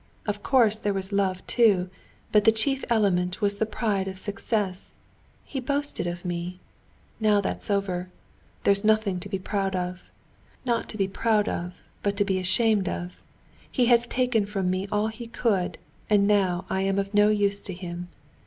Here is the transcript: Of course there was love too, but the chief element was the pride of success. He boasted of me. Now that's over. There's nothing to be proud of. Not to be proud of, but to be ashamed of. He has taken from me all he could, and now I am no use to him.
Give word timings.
Of 0.25 0.41
course 0.41 0.79
there 0.79 0.95
was 0.95 1.11
love 1.11 1.45
too, 1.45 1.87
but 2.31 2.43
the 2.43 2.51
chief 2.51 2.83
element 2.89 3.39
was 3.39 3.57
the 3.57 3.67
pride 3.67 4.07
of 4.07 4.17
success. 4.17 4.95
He 5.43 5.59
boasted 5.59 6.07
of 6.07 6.25
me. 6.25 6.59
Now 7.19 7.39
that's 7.39 7.69
over. 7.69 8.09
There's 8.63 8.83
nothing 8.83 9.19
to 9.19 9.29
be 9.29 9.37
proud 9.37 9.75
of. 9.75 10.09
Not 10.65 10.89
to 10.89 10.97
be 10.97 11.07
proud 11.07 11.47
of, 11.47 11.83
but 12.01 12.17
to 12.17 12.25
be 12.25 12.39
ashamed 12.39 12.89
of. 12.89 13.21
He 13.71 13.85
has 13.93 14.07
taken 14.07 14.47
from 14.47 14.71
me 14.71 14.87
all 14.91 15.09
he 15.09 15.27
could, 15.27 15.77
and 16.09 16.25
now 16.27 16.65
I 16.67 16.81
am 16.81 16.99
no 17.13 17.29
use 17.29 17.61
to 17.61 17.71
him. 17.75 18.07